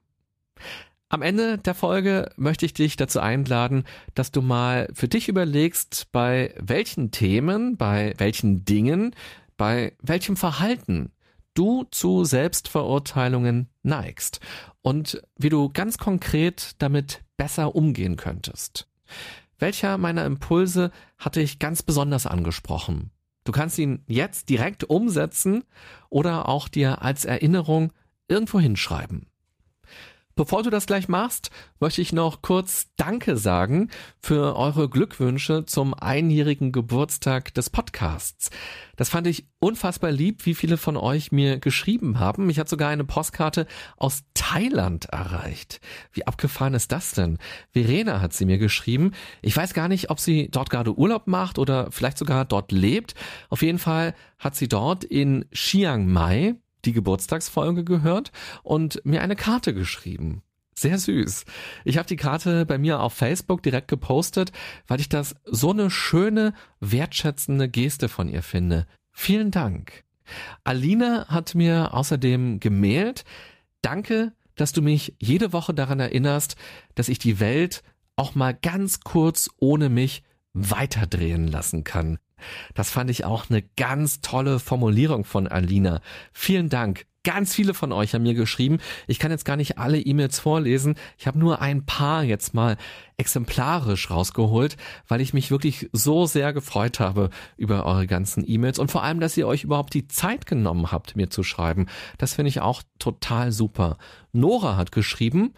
Am 1.09 1.21
Ende 1.21 1.59
der 1.59 1.75
Folge 1.75 2.31
möchte 2.37 2.65
ich 2.65 2.73
dich 2.73 2.97
dazu 2.97 3.21
einladen, 3.21 3.85
dass 4.15 4.33
du 4.33 4.41
mal 4.41 4.89
für 4.95 5.09
dich 5.09 5.29
überlegst, 5.29 6.09
bei 6.11 6.55
welchen 6.59 7.11
Themen, 7.11 7.77
bei 7.77 8.15
welchen 8.17 8.65
Dingen, 8.65 9.15
bei 9.59 9.93
welchem 10.01 10.37
Verhalten 10.37 11.13
du 11.53 11.85
zu 11.91 12.25
Selbstverurteilungen 12.25 13.69
neigst 13.83 14.41
und 14.81 15.23
wie 15.37 15.51
du 15.51 15.69
ganz 15.69 15.99
konkret 15.99 16.77
damit 16.79 17.23
besser 17.37 17.75
umgehen 17.75 18.17
könntest. 18.17 18.89
Welcher 19.63 19.97
meiner 19.97 20.27
Impulse 20.27 20.91
hatte 21.17 21.41
ich 21.41 21.59
ganz 21.59 21.83
besonders 21.83 22.27
angesprochen? 22.27 23.11
Du 23.45 23.53
kannst 23.53 23.79
ihn 23.79 24.05
jetzt 24.07 24.51
direkt 24.51 24.85
umsetzen 24.85 25.65
oder 26.11 26.49
auch 26.49 26.69
dir 26.69 27.01
als 27.01 27.25
Erinnerung 27.25 27.93
irgendwo 28.29 28.61
hinschreiben. 28.61 29.27
Bevor 30.43 30.65
du 30.65 30.71
das 30.71 30.87
gleich 30.87 31.07
machst, 31.07 31.53
möchte 31.79 32.03
ich 32.03 32.13
noch 32.13 32.43
kurz 32.43 32.89
Danke 32.97 33.37
sagen 33.37 33.91
für 34.21 34.57
eure 34.57 34.89
Glückwünsche 34.89 35.67
zum 35.67 35.95
einjährigen 35.95 36.73
Geburtstag 36.73 37.55
des 37.55 37.71
Podcasts. 37.71 38.51
Das 38.97 39.09
fand 39.09 39.29
ich 39.29 39.47
unfassbar 39.61 40.11
lieb, 40.11 40.45
wie 40.45 40.57
viele 40.57 40.79
von 40.79 40.97
euch 40.97 41.31
mir 41.31 41.61
geschrieben 41.61 42.19
haben. 42.19 42.47
Mich 42.47 42.59
hat 42.59 42.69
sogar 42.69 42.89
eine 42.89 43.05
Postkarte 43.05 43.69
aus 43.97 44.25
Thailand 44.35 45.05
erreicht. 45.05 45.81
Wie 46.11 46.27
abgefahren 46.27 46.75
ist 46.75 46.91
das 46.91 47.13
denn? 47.13 47.39
Verena 47.71 48.21
hat 48.21 48.33
sie 48.33 48.45
mir 48.45 48.59
geschrieben. 48.59 49.13
Ich 49.43 49.57
weiß 49.57 49.75
gar 49.75 49.87
nicht, 49.87 50.11
ob 50.11 50.19
sie 50.19 50.49
dort 50.51 50.71
gerade 50.71 50.99
Urlaub 50.99 51.29
macht 51.29 51.61
oder 51.61 51.93
vielleicht 51.93 52.19
sogar 52.19 52.47
dort 52.47 52.73
lebt. 52.73 53.15
Auf 53.49 53.63
jeden 53.63 53.79
Fall 53.79 54.17
hat 54.41 54.57
sie 54.57 54.67
dort 54.67 55.05
in 55.05 55.45
Chiang 55.53 56.09
Mai, 56.09 56.57
die 56.85 56.93
Geburtstagsfolge 56.93 57.85
gehört 57.85 58.33
und 58.63 59.05
mir 59.05 59.23
eine 59.23 59.37
Karte 59.37 59.75
geschrieben. 59.75 60.43
Sehr 60.75 60.99
süß. 60.99 61.45
Ich 61.85 61.99
habe 61.99 62.09
die 62.09 62.17
Karte 62.17 62.67
bei 62.67 62.79
mir 62.79 63.01
auf 63.01 63.13
Facebook 63.13 63.63
direkt 63.63 63.89
gepostet, 63.89 64.53
weil 64.87 65.01
ich 65.01 65.09
das 65.09 65.37
so 65.45 65.71
eine 65.71 65.91
schöne, 65.91 66.55
wertschätzende 66.81 67.69
Geste 67.69 68.09
von 68.09 68.29
ihr 68.29 68.43
finde. 68.43 68.87
Vielen 69.13 69.51
Dank. 69.51 70.05
Alina 70.65 71.29
hat 71.29 71.55
mir 71.55 71.95
außerdem 71.95 72.59
gemailt. 72.59 73.25
Danke, 73.83 74.33
dass 74.57 74.73
du 74.73 74.83
mich 74.83 75.15
jede 75.19 75.53
Woche 75.53 75.75
daran 75.75 76.01
erinnerst, 76.01 76.57
dass 76.95 77.09
ich 77.09 77.19
die 77.19 77.39
Welt 77.39 77.83
auch 78.17 78.35
mal 78.35 78.55
ganz 78.55 79.01
kurz 79.01 79.51
ohne 79.59 79.89
mich 79.89 80.23
weiterdrehen 80.53 81.49
lassen 81.49 81.85
kann. 81.85 82.19
Das 82.75 82.91
fand 82.91 83.11
ich 83.11 83.25
auch 83.25 83.51
eine 83.51 83.63
ganz 83.77 84.21
tolle 84.21 84.59
Formulierung 84.59 85.25
von 85.25 85.47
Alina. 85.47 86.01
Vielen 86.33 86.69
Dank. 86.69 87.07
Ganz 87.25 87.55
viele 87.55 87.73
von 87.73 87.93
euch 87.93 88.15
haben 88.15 88.25
mir 88.25 88.35
geschrieben. 88.35 88.79
Ich 89.07 89.21
kann 89.21 89.31
jetzt 89.31 89.45
gar 89.45 89.57
nicht 89.57 89.79
alle 89.79 90.01
E-Mails 90.01 90.41
vorlesen. 90.41 90.97
Ich 91.19 91.29
habe 91.29 91.39
nur 91.39 91.63
ein 91.63 91.87
paar 91.87 92.25
jetzt 92.25 92.53
mal 92.53 92.77
exemplarisch 93.17 94.11
rausgeholt, 94.11 94.77
weil 95.07 95.21
ich 95.21 95.33
mich 95.33 95.53
wirklich 95.53 95.89
so 95.93 96.27
sehr 96.27 96.53
gefreut 96.53 96.99
habe 96.99 97.31
über 97.57 97.87
eure 97.87 98.09
ganzen 98.09 98.43
E-Mails 98.45 98.81
und 98.81 98.91
vor 98.91 99.05
allem, 99.05 99.21
dass 99.21 99.37
ihr 99.37 99.47
euch 99.47 99.63
überhaupt 99.63 99.95
die 99.95 100.09
Zeit 100.09 100.47
genommen 100.47 100.91
habt, 100.91 101.15
mir 101.15 101.31
zu 101.31 101.45
schreiben. 101.45 101.87
Das 102.19 102.35
finde 102.35 102.49
ich 102.49 102.61
auch 102.61 102.83
total 102.99 103.53
super. 103.53 103.99
Nora 104.33 104.77
hat 104.77 104.91
geschrieben, 104.91 105.55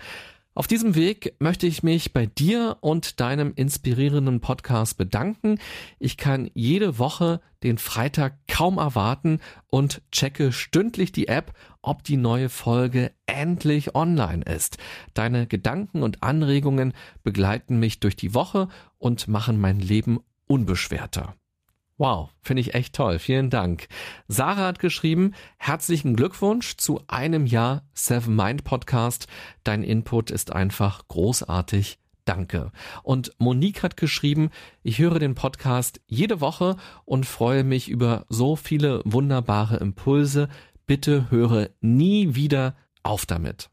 auf 0.57 0.69
diesem 0.69 0.95
Weg 0.95 1.35
möchte 1.41 1.67
ich 1.67 1.83
mich 1.83 2.13
bei 2.13 2.27
dir 2.27 2.77
und 2.81 3.19
deinem 3.19 3.53
inspirierenden 3.57 4.41
Podcast 4.41 4.97
bedanken. 4.97 5.59
Ich 5.99 6.17
kann 6.17 6.49
jede 6.55 6.99
Woche 7.01 7.41
den 7.65 7.77
Freitag 7.77 8.39
kaum 8.47 8.79
erwarten 8.79 9.41
und 9.67 10.03
checke 10.13 10.53
stündlich 10.53 11.11
die 11.11 11.27
App, 11.27 11.55
ob 11.83 12.05
die 12.05 12.17
neue 12.17 12.51
Folge 12.51 13.11
endlich 13.27 13.97
online 13.97 14.45
ist. 14.45 14.79
Deine 15.13 15.49
Gedanken 15.49 16.05
und 16.05 16.23
Anregungen 16.23 16.93
begleiten 17.25 17.81
mich 17.81 17.99
durch 17.99 18.15
die 18.15 18.33
Woche 18.33 18.69
und 18.99 19.27
machen 19.27 19.61
mein 19.61 19.81
Leben 19.81 20.21
unbeschwerter. 20.47 21.35
Wow, 21.97 22.31
finde 22.43 22.61
ich 22.61 22.75
echt 22.75 22.93
toll. 22.93 23.21
Vielen 23.21 23.51
Dank. 23.51 23.87
Sarah 24.27 24.67
hat 24.67 24.81
geschrieben, 24.81 25.33
herzlichen 25.59 26.17
Glückwunsch 26.17 26.77
zu 26.77 27.01
einem 27.07 27.47
Jahr 27.47 27.83
Seven 27.95 28.35
Mind 28.35 28.65
Podcast. 28.65 29.29
Dein 29.63 29.85
Input 29.85 30.33
ist 30.33 30.53
einfach 30.53 31.07
großartig. 31.07 32.01
Danke. 32.25 32.73
Und 33.05 33.33
Monique 33.39 33.85
hat 33.85 33.97
geschrieben, 33.97 34.51
ich 34.83 34.99
höre 34.99 35.21
den 35.21 35.37
Podcast 35.37 36.01
jede 36.07 36.40
Woche 36.40 36.77
und 37.05 37.27
freue 37.27 37.62
mich 37.62 37.88
über 37.88 38.27
so 38.29 38.57
viele 38.57 39.01
wunderbare 39.05 39.77
Impulse. 39.77 40.49
Bitte 40.87 41.31
höre 41.31 41.71
nie 41.81 42.35
wieder 42.35 42.75
auf 43.05 43.25
damit. 43.25 43.71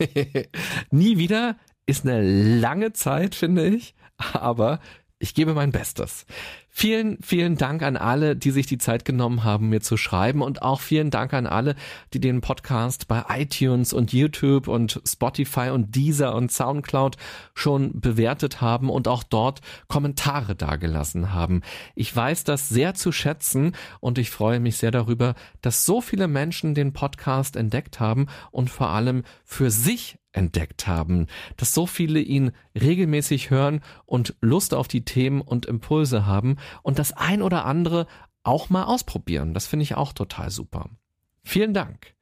nie 0.90 1.16
wieder 1.16 1.56
ist 1.86 2.04
eine 2.04 2.22
lange 2.58 2.92
Zeit, 2.92 3.36
finde 3.36 3.68
ich, 3.68 3.94
aber 4.16 4.80
ich 5.18 5.34
gebe 5.34 5.54
mein 5.54 5.70
Bestes. 5.70 6.26
Vielen, 6.78 7.16
vielen 7.22 7.56
Dank 7.56 7.82
an 7.82 7.96
alle, 7.96 8.36
die 8.36 8.50
sich 8.50 8.66
die 8.66 8.76
Zeit 8.76 9.06
genommen 9.06 9.44
haben, 9.44 9.70
mir 9.70 9.80
zu 9.80 9.96
schreiben 9.96 10.42
und 10.42 10.60
auch 10.60 10.82
vielen 10.82 11.08
Dank 11.08 11.32
an 11.32 11.46
alle, 11.46 11.74
die 12.12 12.20
den 12.20 12.42
Podcast 12.42 13.08
bei 13.08 13.24
iTunes 13.30 13.94
und 13.94 14.12
YouTube 14.12 14.68
und 14.68 15.00
Spotify 15.08 15.70
und 15.70 15.96
Deezer 15.96 16.34
und 16.34 16.52
Soundcloud 16.52 17.16
schon 17.54 17.98
bewertet 17.98 18.60
haben 18.60 18.90
und 18.90 19.08
auch 19.08 19.22
dort 19.22 19.62
Kommentare 19.88 20.54
dagelassen 20.54 21.32
haben. 21.32 21.62
Ich 21.94 22.14
weiß 22.14 22.44
das 22.44 22.68
sehr 22.68 22.92
zu 22.92 23.10
schätzen 23.10 23.74
und 24.00 24.18
ich 24.18 24.28
freue 24.28 24.60
mich 24.60 24.76
sehr 24.76 24.90
darüber, 24.90 25.34
dass 25.62 25.86
so 25.86 26.02
viele 26.02 26.28
Menschen 26.28 26.74
den 26.74 26.92
Podcast 26.92 27.56
entdeckt 27.56 28.00
haben 28.00 28.26
und 28.50 28.68
vor 28.68 28.90
allem 28.90 29.22
für 29.44 29.70
sich 29.70 30.18
entdeckt 30.36 30.86
haben, 30.86 31.26
dass 31.56 31.72
so 31.72 31.86
viele 31.86 32.20
ihn 32.20 32.52
regelmäßig 32.78 33.50
hören 33.50 33.80
und 34.04 34.34
Lust 34.40 34.74
auf 34.74 34.86
die 34.86 35.04
Themen 35.04 35.40
und 35.40 35.66
Impulse 35.66 36.26
haben 36.26 36.56
und 36.82 36.98
das 36.98 37.12
ein 37.12 37.42
oder 37.42 37.64
andere 37.64 38.06
auch 38.42 38.70
mal 38.70 38.84
ausprobieren. 38.84 39.54
Das 39.54 39.66
finde 39.66 39.82
ich 39.82 39.96
auch 39.96 40.12
total 40.12 40.50
super. 40.50 40.88
Vielen 41.42 41.74
Dank. 41.74 42.14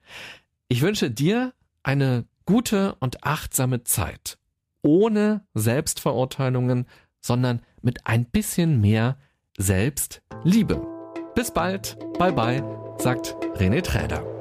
Ich 0.68 0.82
wünsche 0.82 1.10
dir 1.10 1.52
eine 1.82 2.24
gute 2.46 2.94
und 2.96 3.24
achtsame 3.24 3.84
Zeit, 3.84 4.38
ohne 4.82 5.46
Selbstverurteilungen, 5.54 6.86
sondern 7.20 7.62
mit 7.82 8.06
ein 8.06 8.24
bisschen 8.26 8.80
mehr 8.80 9.16
Selbstliebe. 9.56 10.86
Bis 11.34 11.50
bald, 11.50 11.98
bye 12.18 12.32
bye, 12.32 12.62
sagt 12.98 13.34
René 13.56 13.82
Träder. 13.82 14.33